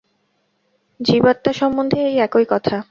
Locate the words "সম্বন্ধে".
1.53-1.99